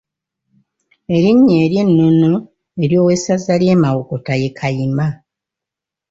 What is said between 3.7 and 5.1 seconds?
Mawokota ye Kayima.